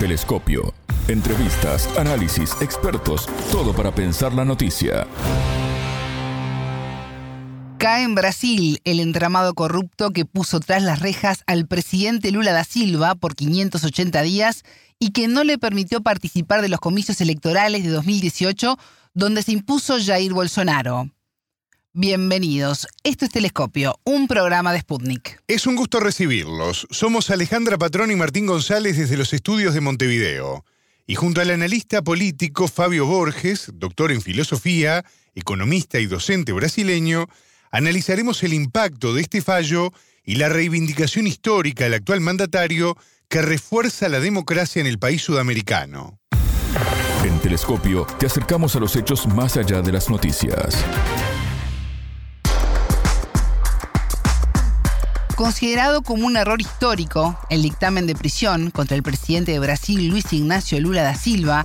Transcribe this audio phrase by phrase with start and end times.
[0.00, 0.72] Telescopio.
[1.08, 5.06] Entrevistas, análisis, expertos, todo para pensar la noticia.
[7.76, 12.64] Cae en Brasil el entramado corrupto que puso tras las rejas al presidente Lula da
[12.64, 14.62] Silva por 580 días
[14.98, 18.78] y que no le permitió participar de los comicios electorales de 2018
[19.12, 21.10] donde se impuso Jair Bolsonaro.
[21.92, 22.86] Bienvenidos.
[23.02, 25.42] Esto es Telescopio, un programa de Sputnik.
[25.48, 26.86] Es un gusto recibirlos.
[26.88, 30.64] Somos Alejandra Patrón y Martín González desde los estudios de Montevideo.
[31.08, 37.26] Y junto al analista político Fabio Borges, doctor en filosofía, economista y docente brasileño,
[37.72, 39.92] analizaremos el impacto de este fallo
[40.24, 42.96] y la reivindicación histórica del actual mandatario
[43.28, 46.20] que refuerza la democracia en el país sudamericano.
[47.24, 50.84] En Telescopio te acercamos a los hechos más allá de las noticias.
[55.40, 60.30] Considerado como un error histórico, el dictamen de prisión contra el presidente de Brasil, Luis
[60.34, 61.64] Ignacio Lula da Silva,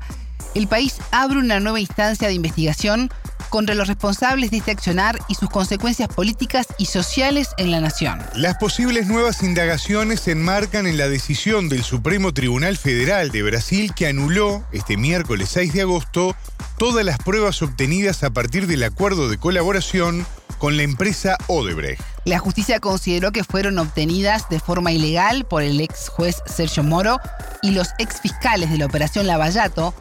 [0.54, 3.12] el país abre una nueva instancia de investigación
[3.50, 8.22] contra los responsables de este accionar y sus consecuencias políticas y sociales en la nación.
[8.34, 13.92] Las posibles nuevas indagaciones se enmarcan en la decisión del Supremo Tribunal Federal de Brasil
[13.94, 16.34] que anuló este miércoles 6 de agosto
[16.78, 20.26] todas las pruebas obtenidas a partir del acuerdo de colaboración
[20.58, 22.02] con la empresa Odebrecht.
[22.26, 27.20] La justicia consideró que fueron obtenidas de forma ilegal por el ex juez Sergio Moro
[27.62, 29.94] y los ex fiscales de la operación Lavallato,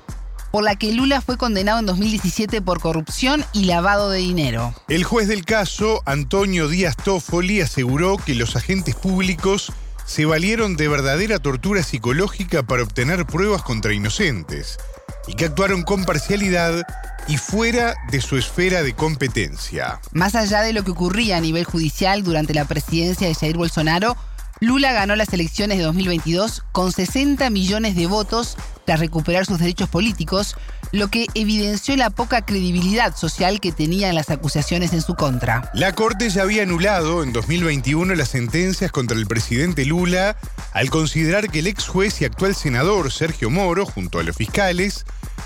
[0.51, 4.75] por la que Lula fue condenado en 2017 por corrupción y lavado de dinero.
[4.89, 9.73] El juez del caso, Antonio Díaz Toffoli, aseguró que los agentes públicos
[10.07, 14.79] se valieron de verdadera tortura psicológica para obtener pruebas contra inocentes
[15.27, 16.87] y que actuaron con parcialidad
[17.29, 20.01] y fuera de su esfera de competencia.
[20.13, 24.17] Más allá de lo que ocurría a nivel judicial durante la presidencia de Jair Bolsonaro,
[24.61, 29.89] Lula ganó las elecciones de 2022 con 60 millones de votos tras recuperar sus derechos
[29.89, 30.57] políticos,
[30.93, 35.71] lo que evidenció la poca credibilidad social que tenían las acusaciones en su contra.
[35.75, 40.37] La Corte ya había anulado en 2021 las sentencias contra el presidente Lula
[40.73, 45.05] al considerar que el ex juez y actual senador Sergio Moro, junto a los fiscales,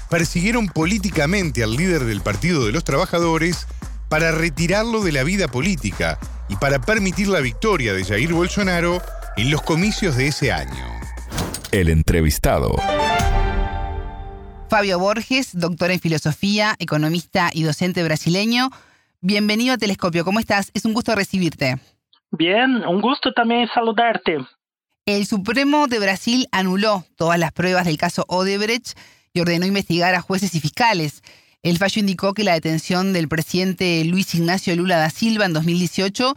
[0.09, 3.67] persiguieron políticamente al líder del Partido de los Trabajadores
[4.09, 9.03] para retirarlo de la vida política y para permitir la victoria de Jair Bolsonaro
[9.37, 10.85] en los comicios de ese año.
[11.73, 12.75] El entrevistado.
[14.71, 18.71] Fabio Borges, doctor en filosofía, economista y docente brasileño.
[19.21, 20.71] Bienvenido a Telescopio, ¿cómo estás?
[20.75, 21.79] Es un gusto recibirte.
[22.31, 24.39] Bien, un gusto también saludarte.
[25.07, 28.99] El Supremo de Brasil anuló todas las pruebas del caso Odebrecht
[29.33, 31.23] y ordenó investigar a jueces y fiscales.
[31.63, 36.35] El fallo indicó que la detención del presidente Luis Ignacio Lula da Silva en 2018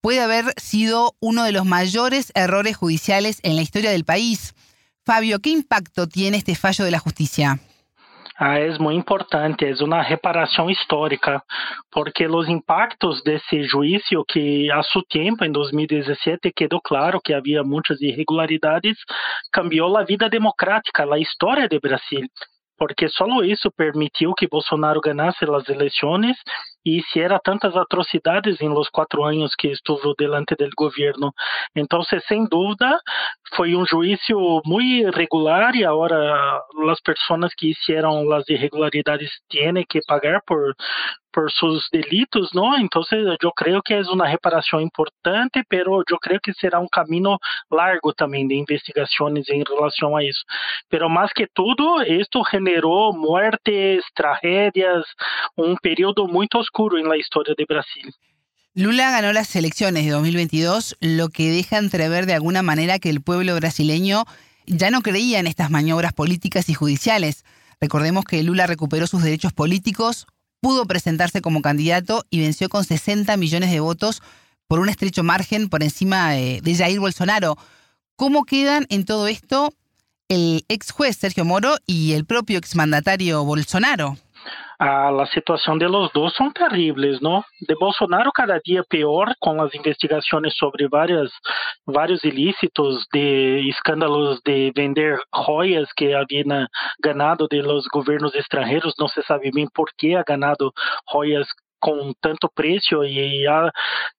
[0.00, 4.54] puede haber sido uno de los mayores errores judiciales en la historia del país.
[5.04, 7.60] Fabio, ¿qué impacto tiene este fallo de la justicia?
[8.42, 11.42] É muito importante, é uma reparação histórica,
[11.92, 17.62] porque os impactos desse juízo, que a seu tempo, em 2017, quedou claro que havia
[17.62, 18.96] muitas irregularidades,
[19.52, 22.26] cambiou a vida democrática, a história do Brasil.
[22.78, 26.34] Porque só isso permitiu que Bolsonaro ganhasse as eleições
[26.84, 31.32] e hiciera tantas atrocidades em los quatro anos que estuvo delante do governo.
[31.76, 32.98] Então, sem dúvida,
[33.54, 36.60] foi um juízo muito irregular e agora
[36.90, 40.74] as pessoas que hicieron as irregularidades têm que pagar por
[41.32, 42.76] por seus delitos, ¿no?
[42.76, 47.38] Entonces yo creo que es una reparación importante, pero yo creo que será un camino
[47.70, 50.42] largo también de investigaciones en relación a eso.
[50.88, 55.04] Pero más que todo, esto generó muertes, tragedias,
[55.56, 58.14] un periodo muy oscuro en la historia de Brasil.
[58.74, 63.20] Lula ganó las elecciones de 2022, lo que deja entrever de alguna manera que el
[63.20, 64.24] pueblo brasileño
[64.66, 67.44] ya no creía en estas maniobras políticas y judiciales.
[67.80, 70.26] Recordemos que Lula recuperó sus derechos políticos,
[70.60, 74.22] pudo presentarse como candidato y venció con 60 millones de votos
[74.66, 77.56] por un estrecho margen por encima de, Jair Bolsonaro.
[78.16, 79.74] ¿Cómo quedan en todo esto
[80.28, 84.16] el ex juez Sergio Moro y el propio exmandatario Bolsonaro?
[84.80, 87.44] A, a situação de los dois são terríveis, não?
[87.68, 91.30] De Bolsonaro cada dia pior com as investigações sobre várias
[91.86, 96.44] vários ilícitos de escândalos de vender joias que havia
[97.02, 100.72] ganado de los governos estrangeiros, não se sabe bem por que ha ganado
[101.12, 101.46] joias
[101.80, 103.70] com tanto preço e a,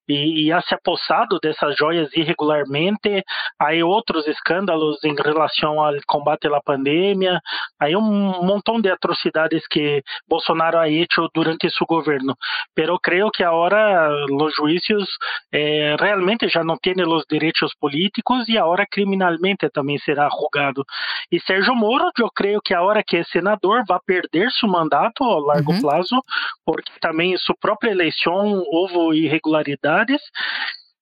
[0.08, 3.24] e, e a se apossado dessas joias irregularmente.
[3.60, 7.40] Aí outros escândalos em relação ao combate à pandemia.
[7.80, 12.36] Aí um montão de atrocidades que Bolsonaro ha hecho durante seu governo.
[12.76, 15.08] Pero creio que agora os juízos
[15.54, 20.84] eh, realmente já não têm os direitos políticos e agora criminalmente também será julgado.
[21.32, 25.40] E Sérgio Moro, eu creio que agora que é senador vai perder seu mandato a
[25.40, 25.82] largo uhum.
[25.82, 26.24] prazo,
[26.66, 30.22] porque também sua própria eleição houve irregularidades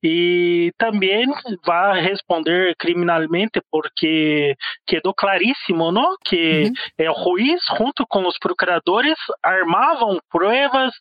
[0.02, 1.26] e também
[1.66, 4.56] vai responder criminalmente porque
[4.88, 6.74] quedou claríssimo, não, que uhum.
[6.98, 10.94] é, o juiz junto com os procuradores armavam provas,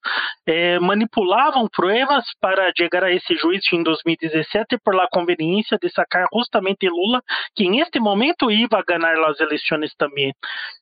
[0.45, 6.27] é, manipulavam provas para chegar a esse juízo em 2017 por la conveniência de sacar
[6.35, 7.23] justamente Lula,
[7.55, 10.35] que em este momento ia ganhar as eleições também.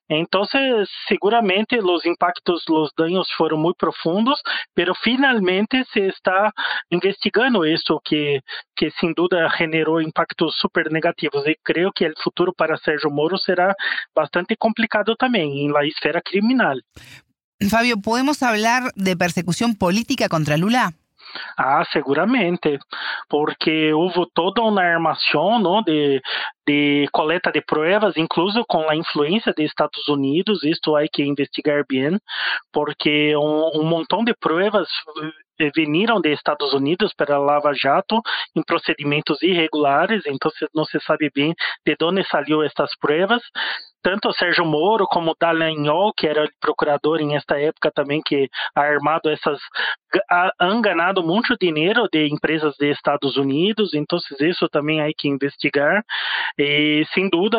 [0.08, 0.42] Então,
[1.08, 4.40] seguramente os impactos, os danos foram muito profundos,
[4.74, 6.52] pero finalmente se está
[6.90, 8.40] investigando isso que
[8.76, 13.38] que sem dúvida generou impactos super negativos e creio que o futuro para Sérgio Moro
[13.38, 13.74] será
[14.14, 16.76] bastante complicado também em la esfera criminal.
[17.70, 20.92] Fabio, podemos falar de persecução política contra Lula?
[21.56, 22.78] Ah, seguramente,
[23.28, 26.20] porque houve toda uma armação não, de,
[26.66, 31.84] de coleta de provas, incluso com a influência dos Estados Unidos, isto há que investigar
[31.88, 32.18] bem,
[32.72, 34.88] porque um, um montão de provas
[35.60, 38.20] eh, vieram de Estados Unidos para Lava Jato
[38.54, 41.54] em procedimentos irregulares, então não se sabe bem
[41.84, 43.42] de onde saiu estas provas.
[44.02, 49.28] Tanto Sérgio Moro como Dallagnol, que era procurador em esta época também, que ha armado
[49.28, 49.58] essas,
[50.60, 56.02] han ganado muito dinheiro de empresas de Estados Unidos, então isso também há que investigar.
[56.58, 57.58] E sem dúvida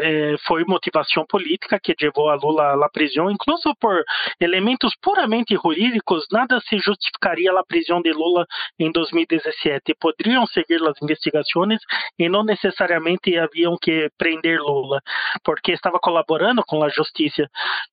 [0.00, 4.02] é, foi motivação política que levou a Lula à prisão, incluso por
[4.40, 8.46] elementos puramente jurídicos, nada se justificaria a prisão de Lula
[8.78, 9.94] em 2017.
[10.00, 11.80] Poderiam seguir as investigações
[12.18, 15.00] e não necessariamente haviam que prender Lula,
[15.42, 17.48] porque estava colaborando com a justiça.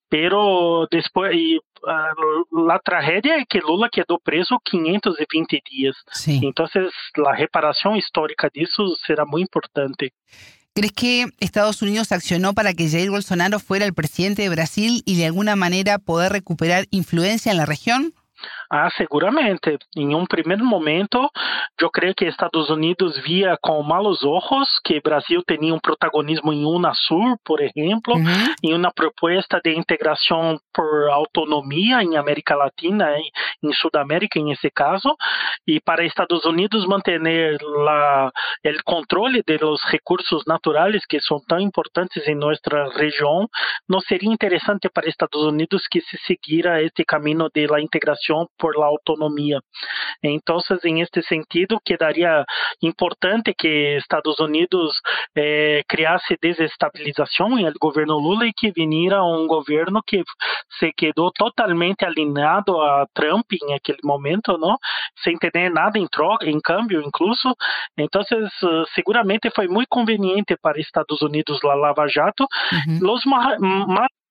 [0.09, 2.13] Pero depois, e, a,
[2.74, 5.95] a tragédia é que Lula quedou preso 520 dias.
[6.12, 6.42] Sim.
[6.44, 6.65] Então,
[7.25, 10.12] a reparação histórica disso será muito importante.
[10.73, 15.18] ¿Crees que Estados Unidos accionó para que Jair Bolsonaro fuera el presidente de Brasil y
[15.18, 18.13] de alguna manera poder recuperar influencia en la región?
[18.73, 19.77] Ah, seguramente.
[19.97, 21.29] Em um primeiro momento,
[21.77, 26.63] eu creio que Estados Unidos via com malos olhos que Brasil tinha um protagonismo em
[26.63, 28.56] Unasur, por exemplo, uhum.
[28.63, 33.13] em uma proposta de integração por autonomia em América Latina,
[33.62, 35.13] em Sudamérica, em esse caso,
[35.67, 38.31] e para Estados Unidos manter o
[38.85, 42.62] controle dos recursos naturais que são tão importantes em nossa
[42.95, 43.50] região,
[43.88, 48.77] não seria interessante para Estados Unidos que se seguira este caminho de la integração por
[48.77, 49.59] la autonomía.
[50.21, 52.45] Entonces, en este sentido, quedaría
[52.79, 55.01] importante que Estados Unidos
[55.35, 60.23] eh, criasse desestabilização em el governo Lula e que viniera um governo que
[60.77, 64.77] se quedou totalmente alinhado a Trump em aquele momento, não?
[65.23, 67.55] Sem ter nada em troca, em câmbio, incluso.
[67.97, 68.21] Então,
[68.93, 72.45] seguramente foi muito conveniente para Estados Unidos la Lava Jato.
[72.71, 72.99] Uhum.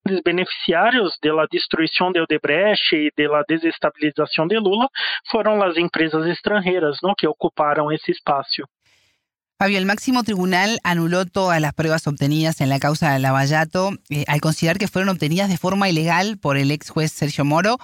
[0.08, 4.88] Os beneficiários da destruição de Odebrecht e da desestabilização de Lula
[5.30, 7.14] foram as empresas estrangeiras ¿no?
[7.14, 8.62] que ocuparam esse espaço.
[9.58, 14.24] Fabio, el máximo tribunal anuló todas las pruebas obtenidas en la causa de Lavallato eh,
[14.26, 17.76] al considerar que fueron obtenidas de forma ilegal por el ex juez Sergio Moro.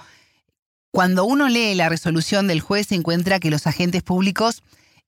[0.91, 4.63] Cuando uno lee la resolución del juez se encuentra que los agentes públicos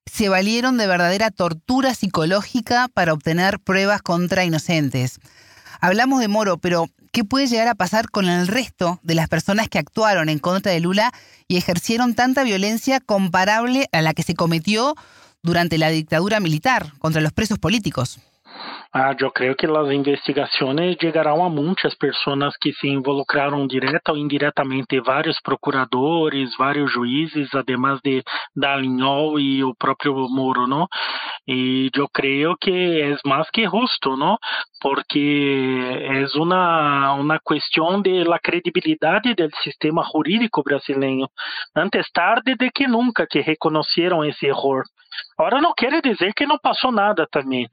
[0.06, 5.20] se valieron de verdadera tortura psicológica para obtener pruebas contra inocentes.
[5.82, 9.70] Hablamos de Moro, pero ¿qué puede llegar a pasar con el resto de las personas
[9.70, 11.14] que actuaron en contra de Lula
[11.48, 14.96] y ejercieron tanta violencia comparable a la que se cometió
[15.42, 18.20] durante la dictadura militar contra los presos políticos?
[18.92, 24.18] Ah, eu creio que as investigações chegarão a muitas pessoas que se involucraram direta ou
[24.18, 28.24] indiretamente, vários procuradores, vários juízes, además de
[28.56, 30.88] Dallagnol e o próprio Moro, não?
[31.48, 34.38] E eu creio que é mais que justo, não?
[34.82, 35.78] Porque
[36.10, 41.30] é uma uma questão de la credibilidade do sistema jurídico brasileiro.
[41.76, 44.82] Antes tarde de que nunca que reconheceram esse erro.
[45.38, 47.68] Agora não quer dizer que não passou nada também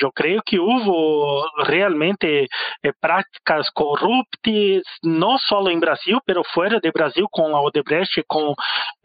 [0.00, 2.46] Eu creio que houve realmente
[2.84, 8.54] eh, práticas corruptas, não só em Brasil, mas fora de Brasil, com a Odebrecht, com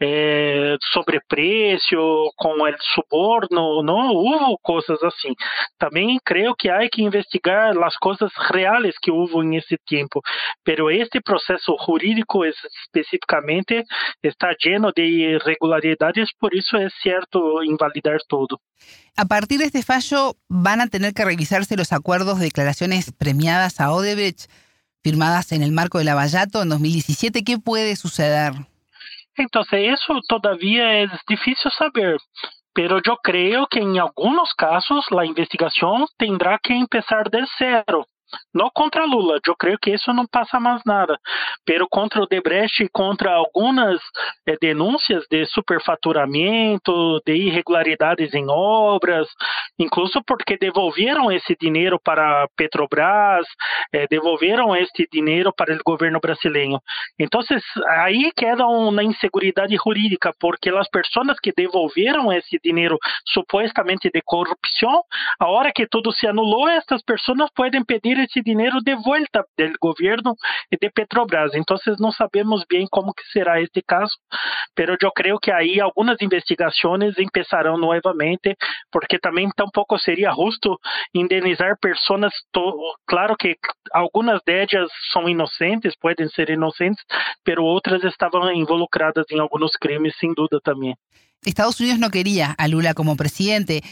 [0.00, 5.34] eh, sobrepreço, com o suborno, não houve coisas assim.
[5.78, 10.20] Também creio que há que investigar as coisas reais que houve nesse tempo,
[10.64, 13.84] pero este processo jurídico especificamente
[14.22, 18.58] está lleno de irregularidades, por isso é certo invalidar todo.
[19.16, 23.92] A partir de este fallo, a tener que revisarse los acuerdos de declaraciones premiadas a
[23.92, 24.50] Odebrecht
[25.02, 27.44] firmadas en el marco de la Vallato en 2017.
[27.44, 28.54] ¿Qué puede suceder?
[29.36, 32.16] Entonces, eso todavía es difícil saber.
[32.72, 38.06] Pero yo creo que en algunos casos la investigación tendrá que empezar de cero.
[38.54, 41.18] Não contra Lula, eu creio que isso não passa mais nada.
[41.64, 44.00] Pero contra o Debrecht e contra algumas
[44.46, 49.28] eh, denúncias de superfaturamento, de irregularidades em obras,
[49.78, 53.46] incluso porque devolveram esse dinheiro para Petrobras,
[53.92, 56.54] eh, devolveram este dinheiro para o governo brasileiro.
[57.18, 57.40] Então,
[57.88, 65.02] aí queda uma inseguridade jurídica, porque as pessoas que devolveram esse dinheiro supostamente de corrupção,
[65.40, 69.72] a hora que tudo se anulou, estas pessoas podem pedir esse dinheiro de volta do
[69.80, 70.34] governo
[70.70, 71.54] e de Petrobras.
[71.54, 74.12] Então, não sabemos bem como que será este caso,
[74.74, 78.56] pero eu creio que aí algumas investigações começarão novamente,
[78.90, 80.78] porque também tampouco seria justo
[81.14, 82.32] indenizar pessoas.
[83.06, 83.56] Claro que
[83.92, 87.02] algumas delas são inocentes, podem ser inocentes,
[87.44, 90.94] pero outras estavam involucradas em alguns crimes, sem dúvida também.
[91.46, 93.82] Estados Unidos no quería a Lula como presidente.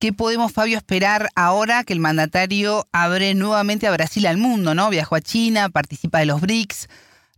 [0.00, 4.88] ¿Qué podemos, Fabio, esperar ahora que el mandatario abre nuevamente a Brasil al mundo, ¿no?
[4.88, 6.88] Viajó a China, participa de los BRICS,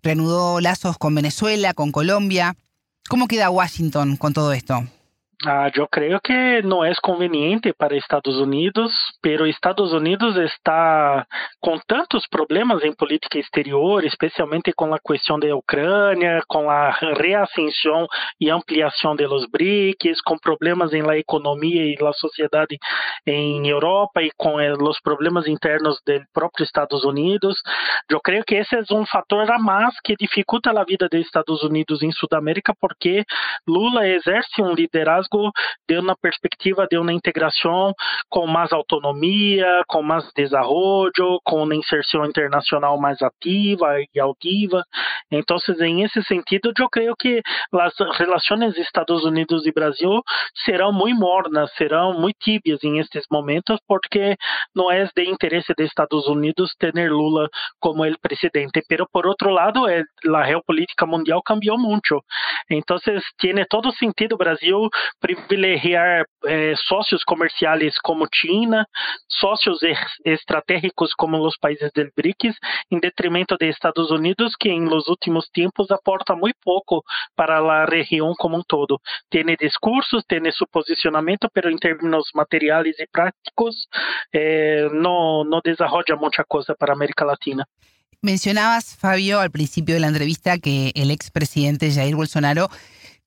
[0.00, 2.54] reanudó lazos con Venezuela, con Colombia.
[3.08, 4.86] ¿Cómo queda Washington con todo esto?
[5.44, 11.26] Ah, eu creio que não é conveniente para Estados Unidos, pero Estados Unidos está
[11.60, 18.06] com tantos problemas em política exterior, especialmente com a questão da Ucrânia, com a reascensão
[18.40, 22.78] e ampliação dos BRICS, com problemas em la economia e la sociedade
[23.26, 27.56] em Europa e com os problemas internos do próprio Estados Unidos.
[28.08, 31.64] Eu creio que esse é um fator a mais que dificulta a vida dos Estados
[31.64, 33.24] Unidos em Sudamérica, porque
[33.66, 35.31] Lula exerce um liderazgo
[35.88, 37.92] de uma perspectiva de uma integração
[38.28, 44.82] com mais autonomia, com mais desenvolvimento, com uma inserção internacional mais ativa e altiva.
[45.30, 47.40] Então, em esse sentido, eu creio que
[47.72, 50.22] as relações Estados Unidos e Brasil
[50.64, 54.36] serão muito mornas, serão muito tíbias em estes momentos, porque
[54.74, 57.48] não é de interesse de Estados Unidos ter Lula
[57.80, 58.82] como el presidente.
[58.88, 62.22] Pero por outro lado, a geopolítica mundial cambiou muito.
[62.70, 62.98] Então,
[63.38, 64.88] tem todo sentido o Brasil
[65.22, 68.84] privilegiar eh, sócios comerciais como China,
[69.28, 69.78] sócios
[70.24, 72.56] estratégicos como os países do BRICS,
[72.90, 77.04] em detrimento de Estados Unidos, que em los últimos tempos aporta muito pouco
[77.36, 79.00] para a região como um todo.
[79.30, 83.86] Tem discursos, tem seu posicionamento, mas em termos materiais e práticos,
[84.34, 87.64] eh, não, não desenvolve muita coisa para a América Latina.
[88.24, 92.68] Mencionabas, Fabio, al principio de la entrevista que el expresidente Jair Bolsonaro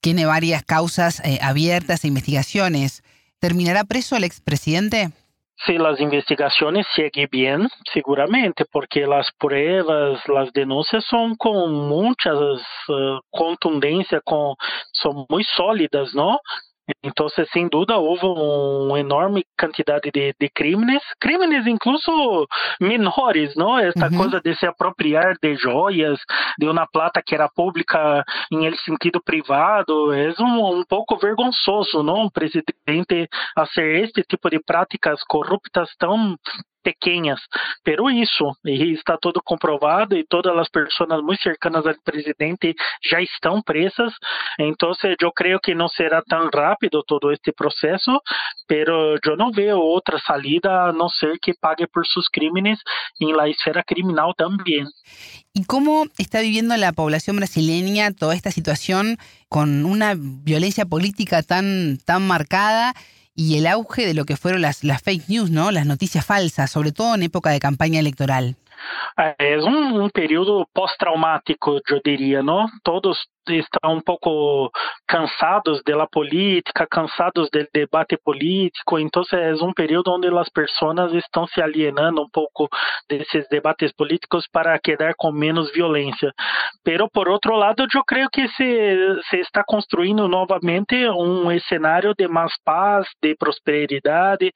[0.06, 3.02] tiene varias causas eh, abiertas e investigaciones.
[3.40, 5.10] ¿Terminará preso el expresidente?
[5.66, 13.20] Se as investigações seguem bem, seguramente, porque as provas, as denúncias são com muitas uh,
[13.32, 14.54] contundência, com,
[15.02, 16.38] são muito sólidas, não?
[17.04, 22.48] Então, sem dúvida, houve uma enorme quantidade de, de crimes, crimes incluso
[22.80, 23.78] menores, não?
[23.78, 24.18] Essa uhum.
[24.18, 26.20] coisa de se apropriar de joias,
[26.60, 32.26] de uma plata que era pública em sentido privado, é um, um pouco vergonzoso, não?
[32.26, 36.38] O presidente a ser este tipo de práticas corruptas tão
[36.86, 37.42] pequenas,
[37.84, 43.20] pero isso e está todo comprovado e todas as pessoas muito cercanas ao presidente já
[43.20, 44.14] estão presas,
[44.60, 46.75] então eu creio que não será tão rápido
[47.08, 48.22] todo este processo,
[48.68, 52.80] pero eu não vejo outra salida a não ser que pague por seus crimes
[53.22, 54.86] em la esfera criminal também.
[55.54, 59.18] ¿Y cómo está viviendo la población brasileña toda esta situación
[59.48, 62.94] con una violencia política tan, tan marcada
[63.36, 65.72] y el auge de lo que fueron las, las fake news, ¿no?
[65.72, 68.56] Las noticias falsas, sobre todo en época de campaña electoral.
[69.38, 72.68] É um, um período pós-traumático, eu diria, não?
[72.84, 73.18] Todos
[73.50, 74.72] estão um pouco
[75.08, 81.48] cansados da política, cansados do debate político, então é um período onde as pessoas estão
[81.48, 82.68] se alienando um pouco
[83.10, 86.32] desses debates políticos para quedar com menos violência.
[86.84, 92.28] Pero por outro lado, eu creio que se, se está construindo novamente um cenário de
[92.28, 94.52] mais paz, de prosperidade,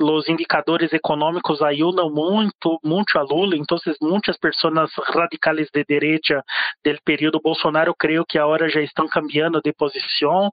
[0.00, 6.42] os indicadores econômicos ajudam muito, muito a Lula, então muitas pessoas radicais de direita
[6.84, 10.50] do período Bolsonaro, creio que agora já estão cambiando de posição,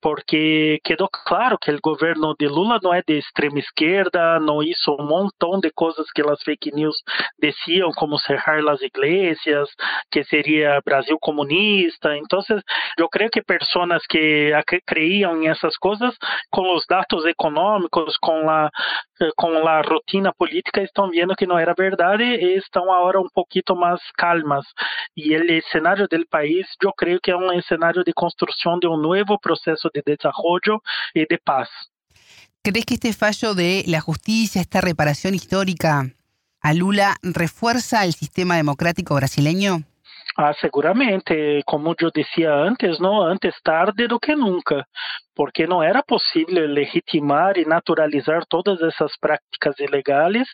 [0.00, 4.96] porque quedou claro que o governo de Lula não é de extrema esquerda, não hizo
[4.98, 6.96] um montão de coisas que as fake news
[7.40, 9.68] diziam, como cerrar as igrejas,
[10.10, 12.16] que seria Brasil comunista.
[12.16, 12.40] Então,
[12.98, 14.52] eu creio que pessoas que
[14.86, 16.14] creiam em essas coisas,
[16.50, 18.70] com os dados econômicos, com a
[19.36, 23.76] com a rotina política, estão vendo que não era verdade e estão agora um pouquinho
[23.76, 24.64] mais calmas.
[25.16, 28.96] E o cenário do país, eu creio que é um cenário de construção de um
[28.96, 30.82] novo processo de desenvolvimento
[31.14, 31.68] e de paz.
[32.62, 36.06] ¿Crees que este fallo de la justicia, esta reparación histórica
[36.62, 39.82] a Lula, refuerza el sistema democrático brasileño?
[40.36, 44.86] Ah, seguramente, como eu dizia antes, não antes tarde do que nunca.
[45.34, 50.46] Porque não era possível legitimar e naturalizar todas essas práticas ilegais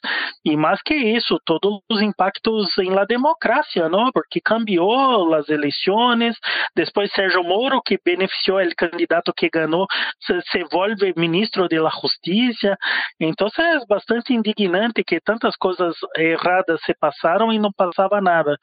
[0.44, 4.10] e mais que isso, todos os impactos em la democracia, não?
[4.12, 6.36] Porque cambiou as eleições,
[6.74, 9.86] depois Sérgio Moro que beneficiou o candidato que ganhou
[10.20, 12.76] se, se volve ministro da Justiça.
[13.18, 18.56] Então é bastante indignante que tantas coisas erradas se passaram e não passava nada.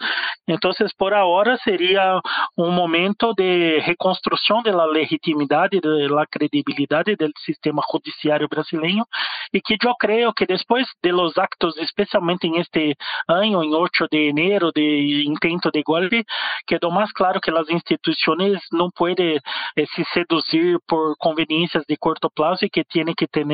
[0.48, 2.20] Então, por agora seria
[2.58, 5.80] um momento de reconstrução da legitimidade
[6.16, 9.06] da credibilidade do sistema judiciário brasileiro
[9.54, 12.96] e que eu creio que depois de los actos, especialmente em este
[13.28, 16.24] ano, em 8 de enero, de intento de golpe,
[16.66, 19.38] quedou mais claro que as instituições não podem
[19.78, 23.46] eh, se seduzir por conveniências de curto prazo e que têm que ter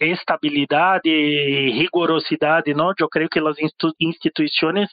[0.00, 2.92] estabilidade e rigorosidade, não?
[2.98, 3.56] Eu creio que as
[4.00, 4.88] instituições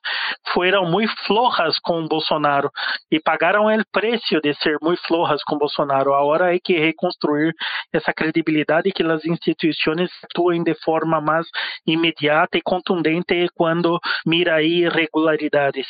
[0.54, 2.70] foram muito flojas com Bolsonaro
[3.12, 6.14] e pagaram o preço de ser muito flojas com Bolsonaro.
[6.14, 7.54] Agora hay que reconstruir
[7.94, 11.48] essa credibilidade e que as instituições atuem de forma mais
[11.86, 15.88] imediata e contundente quando mira irregularidades.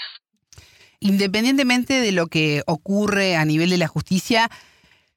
[0.99, 4.49] Independientemente de lo que ocurre a nivel de la justicia,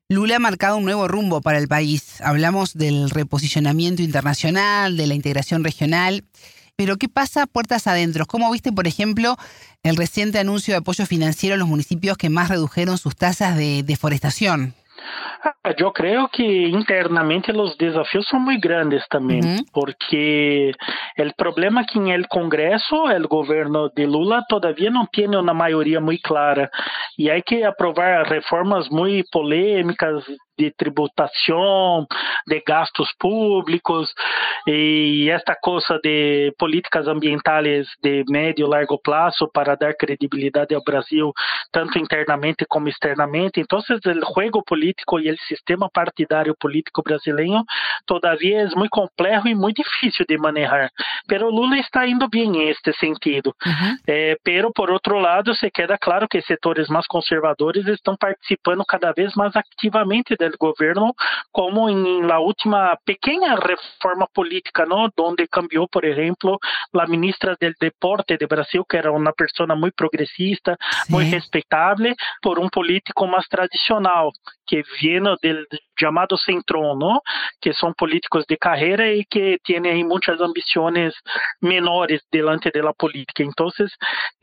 [0.08, 2.20] Lula ha marcado un nuevo rumbo para el país.
[2.20, 6.24] Hablamos del reposicionamiento internacional, de la integración regional.
[6.76, 8.26] Pero ¿qué pasa puertas adentro?
[8.26, 9.36] ¿Cómo viste, por ejemplo,
[9.82, 13.82] el reciente anuncio de apoyo financiero a los municipios que más redujeron sus tasas de
[13.82, 14.74] deforestación?
[15.78, 19.64] Eu creio que internamente os desafios são muito grandes também, uhum.
[19.72, 20.72] porque
[21.18, 26.00] o problema é que no Congresso, o governo de Lula todavia não tem uma maioria
[26.00, 26.70] muito clara
[27.18, 30.24] e há que aprovar reformas muito polêmicas
[30.58, 32.06] de tributação,
[32.46, 34.12] de gastos públicos
[34.66, 40.82] e esta coisa de políticas ambientais de médio e largo prazo para dar credibilidade ao
[40.82, 41.32] Brasil,
[41.72, 43.60] tanto internamente como externamente.
[43.60, 47.64] Então, o jogo político e o sistema partidário político brasileiro
[48.06, 50.90] todavia é muito complexo e muito difícil de manejar.
[51.26, 53.54] Pero Lula está indo bem neste sentido.
[53.64, 53.96] Uhum.
[54.06, 59.12] É, pero, por outro lado, se queda claro que setores mais conservadores estão participando cada
[59.12, 61.14] vez mais ativamente do governo,
[61.50, 66.58] como em la última pequena reforma política, não, onde cambiou, por exemplo,
[66.96, 71.12] a ministra del Deporte de Brasil, que era uma pessoa muito progressista, Sim.
[71.12, 74.30] muito respeitável, por um político mais tradicional,
[74.66, 75.38] que vem do
[75.98, 77.20] chamado centrão, não?
[77.60, 81.12] que são políticos de carreira e que têm muitas ambições
[81.60, 83.42] menores delante da política.
[83.42, 83.68] Então,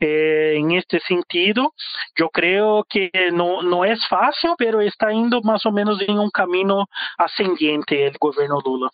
[0.00, 1.70] eh, em este sentido,
[2.18, 6.30] eu creio que não, não é fácil, mas está indo mais ou menos em um
[6.30, 6.84] caminho
[7.18, 8.90] ascendente o governo Lula.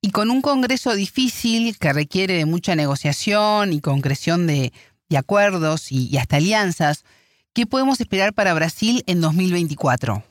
[0.00, 4.72] Y con un Congreso difícil que requiere de mucha negociación y concreción de,
[5.08, 7.04] de acuerdos y, y, hasta alianzas,
[7.52, 10.22] ¿qué podemos esperar para Brasil en 2024?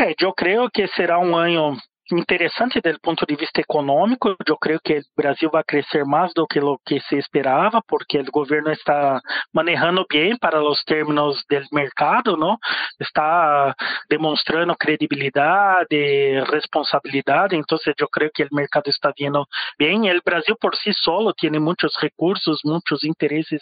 [0.00, 1.76] É, eu creio que será um ano
[2.12, 4.34] interessante do ponto de vista econômico.
[4.46, 8.18] Eu creio que o Brasil vai crescer mais do que o que se esperava, porque
[8.18, 9.20] o governo está
[9.52, 12.56] manejando bem para os termos do mercado, não?
[13.00, 13.74] Está
[14.08, 17.56] demonstrando credibilidade, responsabilidade.
[17.56, 19.44] Então, eu creio que o mercado está vindo
[19.78, 20.10] bem.
[20.10, 23.60] O Brasil por si solo tem muitos recursos, muitos interesses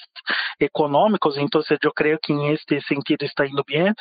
[0.60, 1.36] econômicos.
[1.36, 3.92] Então, eu creio que em este sentido está indo bem.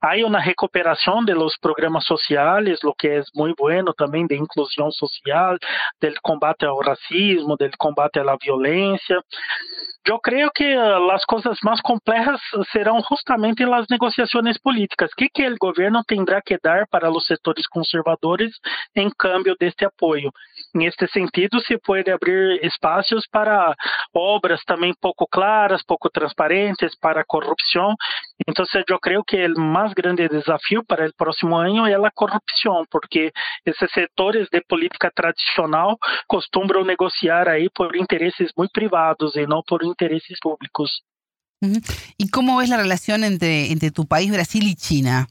[0.00, 4.90] Há uma recuperação de programas sociais, o que é muito bueno governo também de inclusão
[4.90, 5.56] social,
[6.00, 9.18] do combate ao racismo, do combate à violência.
[10.04, 10.64] Eu creio que
[11.12, 12.40] as coisas mais complexas
[12.72, 15.12] serão justamente as negociações políticas.
[15.12, 18.50] O que, que o governo terá que dar para os setores conservadores
[18.96, 20.32] em câmbio deste apoio?
[20.74, 23.74] Neste sentido, se pode abrir espaços para
[24.12, 27.94] obras também pouco claras, pouco transparentes, para corrupção.
[28.48, 32.84] Então, eu creio que o mais grande desafio para o próximo ano é a corrupção,
[32.90, 33.32] porque
[33.64, 39.84] esses setores de política tradicional costumam negociar aí por interesses muito privados e não por
[39.84, 41.02] intereses públicos.
[42.18, 45.28] ¿Y cómo ves la relación entre, entre tu país, Brasil y China?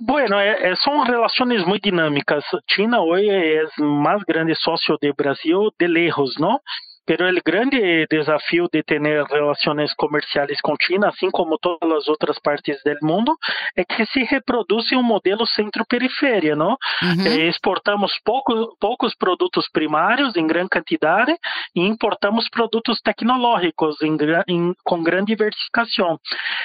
[0.00, 2.42] Bueno, é, é, são relações muito dinâmicas.
[2.70, 6.58] China hoje é o mais grande sócio do Brasil de lejos, não?
[7.04, 12.38] Pero el grande desafio de ter relações comerciais com China, assim como todas as outras
[12.38, 13.36] partes do mundo,
[13.76, 16.76] é que se reproduz um modelo centro-periferia, não?
[17.02, 17.26] Uhum.
[17.48, 21.36] exportamos pouco, poucos produtos primários em grande quantidade
[21.74, 24.16] e importamos produtos tecnológicos em,
[24.48, 26.18] em, com grande diversificação.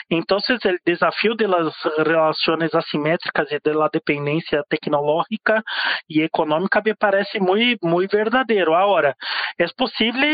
[0.10, 5.63] Então, o desafio das relações assimétricas e da dependência tecnológica
[6.10, 8.73] e econômica me parece muito, muito verdadeiro.
[8.73, 9.15] Agora,
[9.60, 10.27] é possível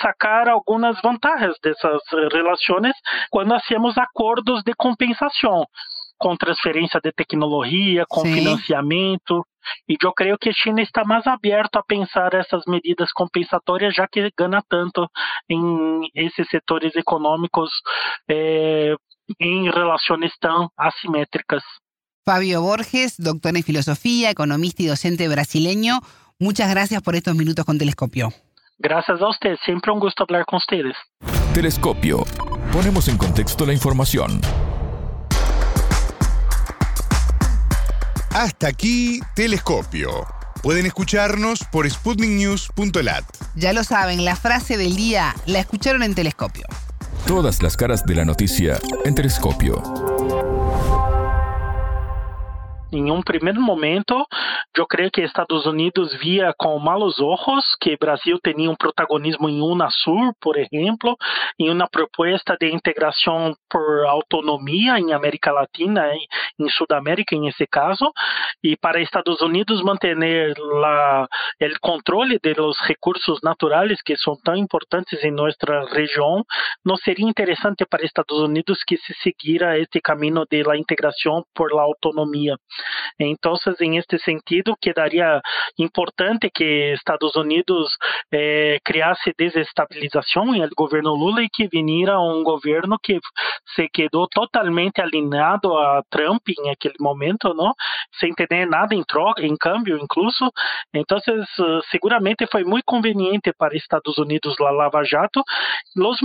[0.00, 2.00] sacar algumas vantagens dessas
[2.32, 2.94] relações
[3.30, 5.64] quando hacemos acordos de compensação
[6.20, 8.34] com transferência de tecnologia, com Sim.
[8.34, 9.42] financiamento.
[9.88, 14.06] E eu creio que a China está mais aberta a pensar essas medidas compensatórias, já
[14.06, 15.08] que ganha tanto
[15.48, 17.70] em esses setores econômicos
[18.28, 18.94] eh,
[19.40, 21.62] em relações tão assimétricas.
[22.26, 26.00] Fabio Borges, doctor em filosofia, economista e docente brasileño,
[26.38, 28.28] muchas gracias por estos minutos con Telescopio.
[28.82, 30.96] Gracias a usted, siempre un gusto hablar con ustedes.
[31.52, 32.24] Telescopio.
[32.72, 34.40] Ponemos en contexto la información.
[38.30, 40.26] Hasta aquí, Telescopio.
[40.62, 43.24] Pueden escucharnos por sputniknews.lat.
[43.54, 46.64] Ya lo saben, la frase del día la escucharon en Telescopio.
[47.26, 50.09] Todas las caras de la noticia en Telescopio.
[52.92, 54.26] Em um primeiro momento,
[54.76, 59.60] eu creio que Estados Unidos via com malos olhos que Brasil tinha um protagonismo em
[59.60, 61.16] Unasur, por exemplo,
[61.58, 66.10] em uma proposta de integração por autonomia em América Latina,
[66.58, 68.10] em Sudamérica, em esse caso,
[68.62, 75.30] e para Estados Unidos manter o controle dos recursos naturais que são tão importantes em
[75.30, 75.56] nossa
[75.92, 76.44] região,
[76.84, 81.72] não seria interessante para Estados Unidos que se seguira este caminho de la integração por
[81.72, 82.56] la autonomia.
[83.18, 85.40] Então, em este sentido, quedaria
[85.78, 87.88] importante que Estados Unidos
[88.32, 93.18] eh, criasse desestabilização no governo Lula e que vinira um governo que
[93.74, 97.72] se quedou totalmente alinhado a Trump em aquele momento, não?
[98.18, 100.52] sem ter nada em troca, em câmbio, incluso.
[100.94, 101.18] Então,
[101.90, 105.42] seguramente foi muito conveniente para Estados Unidos la Lava Jato.
[105.96, 106.18] Os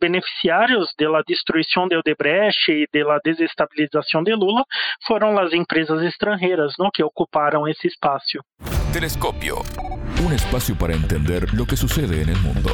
[0.00, 4.64] beneficiários da destruição de Odebrecht e da desestabilização de Lula
[5.06, 6.90] foram as empresas extranjeras ¿no?
[6.92, 8.44] que ocuparon ese espacio.
[8.92, 9.56] Telescopio,
[10.24, 12.70] un espacio para entender lo que sucede en el mundo.